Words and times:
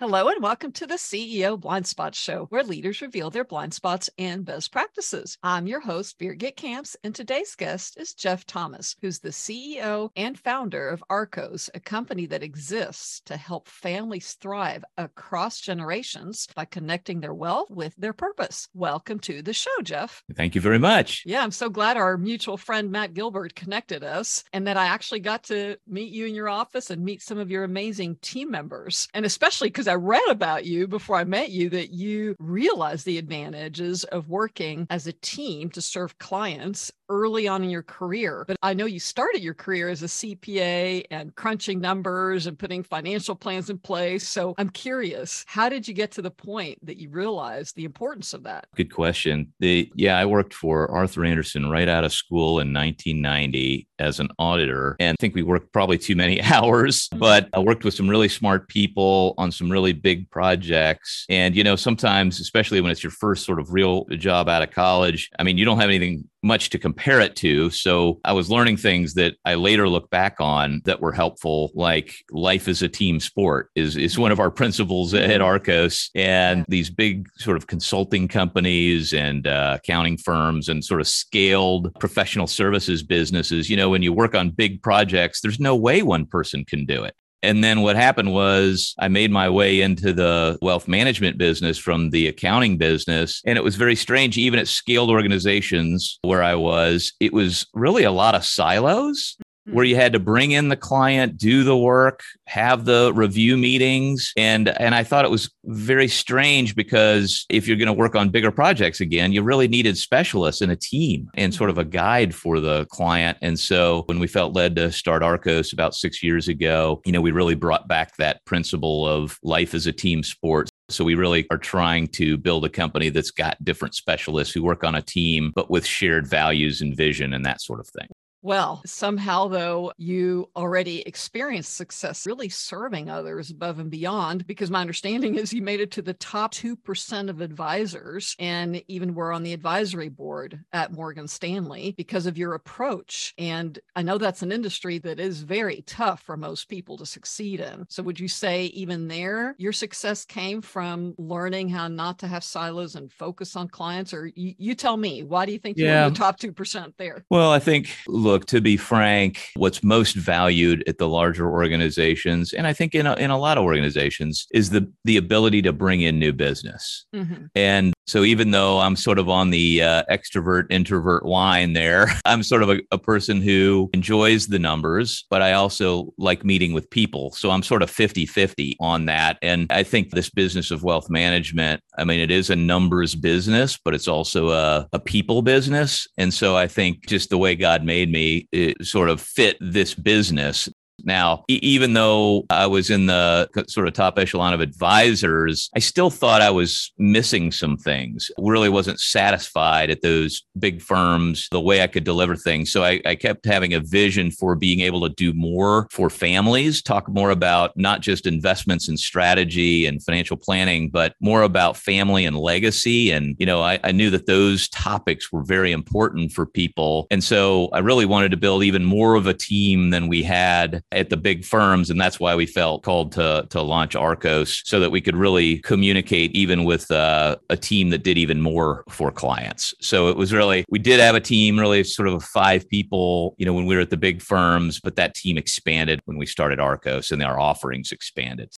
Hello, 0.00 0.28
and 0.28 0.42
welcome 0.42 0.72
to 0.72 0.86
the 0.86 0.94
CEO 0.94 1.60
Blind 1.60 1.86
Spot 1.86 2.14
Show, 2.14 2.46
where 2.46 2.62
leaders 2.62 3.02
reveal 3.02 3.28
their 3.28 3.44
blind 3.44 3.74
spots 3.74 4.08
and 4.16 4.46
best 4.46 4.72
practices. 4.72 5.36
I'm 5.42 5.66
your 5.66 5.80
host, 5.80 6.18
Birgit 6.18 6.56
Kamps, 6.56 6.96
and 7.04 7.14
today's 7.14 7.54
guest 7.54 8.00
is 8.00 8.14
Jeff 8.14 8.46
Thomas, 8.46 8.96
who's 9.02 9.18
the 9.18 9.28
CEO 9.28 10.08
and 10.16 10.38
founder 10.38 10.88
of 10.88 11.04
Arkos, 11.10 11.68
a 11.74 11.80
company 11.80 12.24
that 12.24 12.42
exists 12.42 13.20
to 13.26 13.36
help 13.36 13.68
families 13.68 14.38
thrive 14.40 14.86
across 14.96 15.60
generations 15.60 16.48
by 16.56 16.64
connecting 16.64 17.20
their 17.20 17.34
wealth 17.34 17.68
with 17.68 17.94
their 17.96 18.14
purpose. 18.14 18.68
Welcome 18.72 19.18
to 19.18 19.42
the 19.42 19.52
show, 19.52 19.82
Jeff. 19.82 20.22
Thank 20.34 20.54
you 20.54 20.62
very 20.62 20.78
much. 20.78 21.24
Yeah, 21.26 21.42
I'm 21.42 21.50
so 21.50 21.68
glad 21.68 21.98
our 21.98 22.16
mutual 22.16 22.56
friend 22.56 22.90
Matt 22.90 23.12
Gilbert 23.12 23.54
connected 23.54 24.02
us 24.02 24.44
and 24.54 24.66
that 24.66 24.78
I 24.78 24.86
actually 24.86 25.20
got 25.20 25.42
to 25.44 25.76
meet 25.86 26.10
you 26.10 26.24
in 26.24 26.34
your 26.34 26.48
office 26.48 26.88
and 26.88 27.04
meet 27.04 27.20
some 27.20 27.36
of 27.36 27.50
your 27.50 27.64
amazing 27.64 28.16
team 28.22 28.50
members. 28.50 29.06
And 29.12 29.26
especially 29.26 29.68
because 29.68 29.89
I 29.90 29.94
read 29.94 30.22
about 30.28 30.64
you 30.66 30.86
before 30.86 31.16
I 31.16 31.24
met 31.24 31.50
you 31.50 31.68
that 31.70 31.90
you 31.90 32.36
realized 32.38 33.04
the 33.04 33.18
advantages 33.18 34.04
of 34.04 34.28
working 34.28 34.86
as 34.88 35.08
a 35.08 35.12
team 35.12 35.68
to 35.70 35.82
serve 35.82 36.18
clients 36.18 36.92
early 37.10 37.46
on 37.46 37.62
in 37.62 37.68
your 37.68 37.82
career. 37.82 38.44
But 38.48 38.56
I 38.62 38.72
know 38.72 38.86
you 38.86 39.00
started 39.00 39.42
your 39.42 39.54
career 39.54 39.90
as 39.90 40.02
a 40.02 40.06
CPA 40.06 41.04
and 41.10 41.34
crunching 41.34 41.80
numbers 41.80 42.46
and 42.46 42.58
putting 42.58 42.82
financial 42.82 43.34
plans 43.34 43.68
in 43.68 43.78
place. 43.78 44.26
So 44.26 44.54
I'm 44.56 44.70
curious, 44.70 45.44
how 45.46 45.68
did 45.68 45.86
you 45.86 45.92
get 45.92 46.12
to 46.12 46.22
the 46.22 46.30
point 46.30 46.78
that 46.86 46.96
you 46.96 47.10
realized 47.10 47.76
the 47.76 47.84
importance 47.84 48.32
of 48.32 48.44
that? 48.44 48.66
Good 48.76 48.94
question. 48.94 49.52
The 49.60 49.90
yeah, 49.94 50.16
I 50.16 50.24
worked 50.24 50.54
for 50.54 50.90
Arthur 50.90 51.24
Andersen 51.24 51.68
right 51.68 51.88
out 51.88 52.04
of 52.04 52.12
school 52.12 52.60
in 52.60 52.72
1990 52.72 53.86
as 53.98 54.18
an 54.18 54.28
auditor 54.38 54.96
and 54.98 55.16
I 55.18 55.20
think 55.20 55.34
we 55.34 55.42
worked 55.42 55.72
probably 55.72 55.98
too 55.98 56.14
many 56.14 56.40
hours, 56.52 57.08
but 57.16 57.48
I 57.52 57.58
worked 57.58 57.84
with 57.84 57.94
some 57.94 58.08
really 58.08 58.28
smart 58.28 58.68
people 58.68 59.34
on 59.38 59.50
some 59.50 59.70
really 59.70 59.92
big 59.92 60.30
projects. 60.30 61.26
And 61.28 61.56
you 61.56 61.64
know, 61.64 61.76
sometimes 61.76 62.40
especially 62.40 62.80
when 62.80 62.90
it's 62.90 63.02
your 63.02 63.10
first 63.10 63.44
sort 63.44 63.58
of 63.58 63.72
real 63.72 64.04
job 64.10 64.48
out 64.48 64.62
of 64.62 64.70
college, 64.70 65.30
I 65.38 65.42
mean, 65.42 65.58
you 65.58 65.64
don't 65.64 65.78
have 65.78 65.88
anything 65.88 66.28
much 66.42 66.70
to 66.70 66.78
compare 66.78 66.99
it 67.20 67.36
to. 67.36 67.70
So 67.70 68.20
I 68.24 68.32
was 68.32 68.50
learning 68.50 68.76
things 68.76 69.14
that 69.14 69.34
I 69.44 69.54
later 69.54 69.88
look 69.88 70.10
back 70.10 70.36
on 70.38 70.82
that 70.84 71.00
were 71.00 71.12
helpful, 71.12 71.70
like 71.74 72.14
life 72.30 72.68
is 72.68 72.82
a 72.82 72.88
team 72.88 73.20
sport 73.20 73.70
is, 73.74 73.96
is 73.96 74.18
one 74.18 74.32
of 74.32 74.40
our 74.40 74.50
principles 74.50 75.14
at 75.14 75.28
mm-hmm. 75.30 75.42
Arkos. 75.42 76.10
And 76.14 76.64
these 76.68 76.90
big 76.90 77.28
sort 77.36 77.56
of 77.56 77.66
consulting 77.66 78.28
companies 78.28 79.12
and 79.12 79.46
uh, 79.46 79.78
accounting 79.82 80.18
firms 80.18 80.68
and 80.68 80.84
sort 80.84 81.00
of 81.00 81.08
scaled 81.08 81.92
professional 81.98 82.46
services 82.46 83.02
businesses, 83.02 83.70
you 83.70 83.76
know, 83.76 83.88
when 83.88 84.02
you 84.02 84.12
work 84.12 84.34
on 84.34 84.50
big 84.50 84.82
projects, 84.82 85.40
there's 85.40 85.60
no 85.60 85.74
way 85.76 86.02
one 86.02 86.26
person 86.26 86.64
can 86.64 86.84
do 86.84 87.02
it. 87.02 87.14
And 87.42 87.64
then 87.64 87.80
what 87.80 87.96
happened 87.96 88.32
was 88.32 88.94
I 88.98 89.08
made 89.08 89.30
my 89.30 89.48
way 89.48 89.80
into 89.80 90.12
the 90.12 90.58
wealth 90.60 90.88
management 90.88 91.38
business 91.38 91.78
from 91.78 92.10
the 92.10 92.28
accounting 92.28 92.76
business. 92.76 93.40
And 93.46 93.56
it 93.56 93.64
was 93.64 93.76
very 93.76 93.96
strange, 93.96 94.36
even 94.36 94.58
at 94.58 94.68
scaled 94.68 95.10
organizations 95.10 96.18
where 96.22 96.42
I 96.42 96.54
was, 96.54 97.12
it 97.20 97.32
was 97.32 97.66
really 97.74 98.04
a 98.04 98.12
lot 98.12 98.34
of 98.34 98.44
silos 98.44 99.36
where 99.72 99.84
you 99.84 99.96
had 99.96 100.12
to 100.12 100.18
bring 100.18 100.50
in 100.50 100.68
the 100.68 100.76
client, 100.76 101.36
do 101.36 101.64
the 101.64 101.76
work, 101.76 102.22
have 102.46 102.84
the 102.84 103.12
review 103.14 103.56
meetings. 103.56 104.32
And, 104.36 104.68
and 104.68 104.94
I 104.94 105.04
thought 105.04 105.24
it 105.24 105.30
was 105.30 105.50
very 105.64 106.08
strange 106.08 106.74
because 106.74 107.46
if 107.48 107.68
you're 107.68 107.76
going 107.76 107.86
to 107.86 107.92
work 107.92 108.14
on 108.14 108.30
bigger 108.30 108.50
projects 108.50 109.00
again, 109.00 109.32
you 109.32 109.42
really 109.42 109.68
needed 109.68 109.96
specialists 109.96 110.60
and 110.60 110.72
a 110.72 110.76
team 110.76 111.30
and 111.34 111.54
sort 111.54 111.70
of 111.70 111.78
a 111.78 111.84
guide 111.84 112.34
for 112.34 112.60
the 112.60 112.86
client. 112.86 113.38
And 113.42 113.58
so 113.58 114.02
when 114.06 114.18
we 114.18 114.26
felt 114.26 114.54
led 114.54 114.76
to 114.76 114.90
start 114.90 115.22
Arkos 115.22 115.72
about 115.72 115.94
six 115.94 116.22
years 116.22 116.48
ago, 116.48 117.00
you 117.04 117.12
know, 117.12 117.20
we 117.20 117.30
really 117.30 117.54
brought 117.54 117.88
back 117.88 118.16
that 118.16 118.44
principle 118.44 119.06
of 119.06 119.38
life 119.42 119.74
as 119.74 119.86
a 119.86 119.92
team 119.92 120.22
sport. 120.22 120.68
So 120.88 121.04
we 121.04 121.14
really 121.14 121.46
are 121.50 121.58
trying 121.58 122.08
to 122.08 122.36
build 122.36 122.64
a 122.64 122.68
company 122.68 123.10
that's 123.10 123.30
got 123.30 123.62
different 123.64 123.94
specialists 123.94 124.52
who 124.52 124.64
work 124.64 124.82
on 124.82 124.96
a 124.96 125.02
team, 125.02 125.52
but 125.54 125.70
with 125.70 125.86
shared 125.86 126.26
values 126.26 126.80
and 126.80 126.96
vision 126.96 127.32
and 127.32 127.46
that 127.46 127.60
sort 127.60 127.78
of 127.78 127.86
thing. 127.86 128.08
Well, 128.42 128.80
somehow, 128.86 129.48
though, 129.48 129.92
you 129.98 130.48
already 130.56 131.02
experienced 131.02 131.76
success 131.76 132.26
really 132.26 132.48
serving 132.48 133.10
others 133.10 133.50
above 133.50 133.78
and 133.78 133.90
beyond, 133.90 134.46
because 134.46 134.70
my 134.70 134.80
understanding 134.80 135.34
is 135.34 135.52
you 135.52 135.60
made 135.60 135.80
it 135.80 135.90
to 135.92 136.02
the 136.02 136.14
top 136.14 136.54
2% 136.54 137.28
of 137.28 137.42
advisors 137.42 138.34
and 138.38 138.82
even 138.88 139.14
were 139.14 139.32
on 139.32 139.42
the 139.42 139.52
advisory 139.52 140.08
board 140.08 140.64
at 140.72 140.92
Morgan 140.92 141.28
Stanley 141.28 141.94
because 141.98 142.24
of 142.24 142.38
your 142.38 142.54
approach. 142.54 143.34
And 143.36 143.78
I 143.94 144.02
know 144.02 144.16
that's 144.16 144.40
an 144.40 144.52
industry 144.52 144.96
that 144.98 145.20
is 145.20 145.42
very 145.42 145.82
tough 145.82 146.22
for 146.22 146.38
most 146.38 146.70
people 146.70 146.96
to 146.96 147.04
succeed 147.04 147.60
in. 147.60 147.84
So, 147.90 148.02
would 148.02 148.18
you 148.18 148.28
say 148.28 148.66
even 148.66 149.08
there, 149.08 149.54
your 149.58 149.72
success 149.72 150.24
came 150.24 150.62
from 150.62 151.14
learning 151.18 151.68
how 151.68 151.88
not 151.88 152.18
to 152.20 152.26
have 152.26 152.42
silos 152.42 152.94
and 152.94 153.12
focus 153.12 153.54
on 153.54 153.68
clients? 153.68 154.14
Or 154.14 154.26
you, 154.34 154.54
you 154.56 154.74
tell 154.74 154.96
me, 154.96 155.24
why 155.24 155.44
do 155.44 155.52
you 155.52 155.58
think 155.58 155.76
you're 155.76 155.94
in 155.94 156.12
the 156.12 156.18
top 156.18 156.40
2% 156.40 156.94
there? 156.96 157.24
Well, 157.28 157.50
I 157.50 157.58
think, 157.58 157.90
look, 158.06 158.29
look, 158.30 158.46
to 158.46 158.60
be 158.60 158.76
frank, 158.76 159.48
what's 159.56 159.82
most 159.82 160.14
valued 160.14 160.84
at 160.86 160.98
the 160.98 161.08
larger 161.08 161.50
organizations, 161.50 162.52
and 162.52 162.66
I 162.66 162.72
think 162.72 162.94
in 162.94 163.06
a, 163.06 163.14
in 163.14 163.30
a 163.30 163.38
lot 163.38 163.58
of 163.58 163.64
organizations, 163.64 164.46
is 164.52 164.70
the 164.70 164.90
the 165.04 165.16
ability 165.16 165.62
to 165.62 165.72
bring 165.72 166.00
in 166.00 166.18
new 166.18 166.32
business. 166.32 167.06
Mm-hmm. 167.14 167.46
And 167.54 167.92
so 168.06 168.24
even 168.24 168.50
though 168.50 168.80
I'm 168.80 168.96
sort 168.96 169.18
of 169.18 169.28
on 169.28 169.50
the 169.50 169.82
uh, 169.82 170.02
extrovert 170.10 170.66
introvert 170.70 171.24
line 171.24 171.74
there, 171.74 172.08
I'm 172.24 172.42
sort 172.42 172.62
of 172.62 172.70
a, 172.70 172.80
a, 172.90 172.98
person 172.98 173.40
who 173.40 173.88
enjoys 173.94 174.48
the 174.48 174.58
numbers, 174.58 175.24
but 175.30 175.42
I 175.42 175.52
also 175.52 176.12
like 176.18 176.44
meeting 176.44 176.72
with 176.72 176.90
people. 176.90 177.32
So 177.32 177.50
I'm 177.50 177.62
sort 177.62 177.82
of 177.82 177.90
50 177.90 178.26
50 178.26 178.76
on 178.80 179.06
that. 179.06 179.38
And 179.42 179.66
I 179.70 179.82
think 179.84 180.10
this 180.10 180.28
business 180.28 180.70
of 180.70 180.82
wealth 180.82 181.08
management, 181.08 181.82
I 181.98 182.04
mean, 182.04 182.20
it 182.20 182.30
is 182.30 182.50
a 182.50 182.56
numbers 182.56 183.14
business, 183.14 183.78
but 183.82 183.94
it's 183.94 184.08
also 184.08 184.50
a, 184.50 184.88
a 184.92 184.98
people 184.98 185.42
business. 185.42 186.06
And 186.18 186.34
so 186.34 186.56
I 186.56 186.66
think 186.66 187.06
just 187.06 187.30
the 187.30 187.38
way 187.38 187.54
God 187.54 187.84
made 187.84 188.10
me, 188.10 188.19
it 188.20 188.46
eh, 188.52 188.84
sort 188.84 189.08
of 189.08 189.20
fit 189.20 189.56
this 189.60 189.94
business. 189.94 190.68
Now, 191.04 191.44
e- 191.48 191.60
even 191.62 191.94
though 191.94 192.44
I 192.50 192.66
was 192.66 192.90
in 192.90 193.06
the 193.06 193.48
sort 193.68 193.88
of 193.88 193.94
top 193.94 194.18
echelon 194.18 194.54
of 194.54 194.60
advisors, 194.60 195.70
I 195.74 195.78
still 195.78 196.10
thought 196.10 196.42
I 196.42 196.50
was 196.50 196.92
missing 196.98 197.52
some 197.52 197.76
things. 197.76 198.30
Really 198.38 198.68
wasn't 198.68 199.00
satisfied 199.00 199.90
at 199.90 200.02
those 200.02 200.42
big 200.58 200.82
firms 200.82 201.48
the 201.50 201.60
way 201.60 201.82
I 201.82 201.86
could 201.86 202.04
deliver 202.04 202.36
things. 202.36 202.70
So 202.72 202.84
I, 202.84 203.00
I 203.04 203.14
kept 203.14 203.44
having 203.44 203.74
a 203.74 203.80
vision 203.80 204.30
for 204.30 204.54
being 204.54 204.80
able 204.80 205.00
to 205.08 205.14
do 205.14 205.32
more 205.32 205.88
for 205.90 206.10
families, 206.10 206.82
talk 206.82 207.08
more 207.08 207.30
about 207.30 207.76
not 207.76 208.00
just 208.00 208.26
investments 208.26 208.88
and 208.88 208.98
strategy 208.98 209.86
and 209.86 210.02
financial 210.02 210.36
planning, 210.36 210.88
but 210.90 211.14
more 211.20 211.42
about 211.42 211.76
family 211.76 212.24
and 212.24 212.36
legacy. 212.36 213.10
And, 213.10 213.36
you 213.38 213.46
know, 213.46 213.62
I, 213.62 213.78
I 213.84 213.92
knew 213.92 214.10
that 214.10 214.26
those 214.26 214.68
topics 214.68 215.32
were 215.32 215.42
very 215.42 215.72
important 215.72 216.32
for 216.32 216.46
people. 216.46 217.06
And 217.10 217.22
so 217.22 217.68
I 217.72 217.78
really 217.78 218.06
wanted 218.06 218.30
to 218.30 218.36
build 218.36 218.62
even 218.62 218.84
more 218.84 219.14
of 219.14 219.26
a 219.26 219.34
team 219.34 219.90
than 219.90 220.08
we 220.08 220.22
had 220.22 220.82
at 220.92 221.10
the 221.10 221.16
big 221.16 221.44
firms. 221.44 221.90
And 221.90 222.00
that's 222.00 222.18
why 222.18 222.34
we 222.34 222.46
felt 222.46 222.82
called 222.82 223.12
to, 223.12 223.46
to 223.50 223.62
launch 223.62 223.94
Arkos 223.94 224.62
so 224.64 224.80
that 224.80 224.90
we 224.90 225.00
could 225.00 225.16
really 225.16 225.58
communicate 225.58 226.32
even 226.32 226.64
with 226.64 226.90
uh, 226.90 227.36
a 227.48 227.56
team 227.56 227.90
that 227.90 228.02
did 228.02 228.18
even 228.18 228.40
more 228.40 228.84
for 228.88 229.10
clients. 229.10 229.74
So 229.80 230.08
it 230.08 230.16
was 230.16 230.32
really, 230.32 230.64
we 230.68 230.78
did 230.78 231.00
have 231.00 231.14
a 231.14 231.20
team, 231.20 231.58
really 231.58 231.84
sort 231.84 232.08
of 232.08 232.24
five 232.24 232.68
people, 232.68 233.34
you 233.38 233.46
know, 233.46 233.52
when 233.52 233.66
we 233.66 233.76
were 233.76 233.82
at 233.82 233.90
the 233.90 233.96
big 233.96 234.20
firms, 234.20 234.80
but 234.80 234.96
that 234.96 235.14
team 235.14 235.38
expanded 235.38 236.00
when 236.06 236.16
we 236.16 236.26
started 236.26 236.58
Arkos 236.58 237.12
and 237.12 237.22
our 237.22 237.38
offerings 237.38 237.92
expanded. 237.92 238.52